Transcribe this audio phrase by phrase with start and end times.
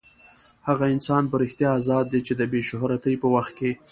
[0.67, 3.71] هغه انسان په رښتیا ازاد دی چې د بې شهرتۍ په وخت کې.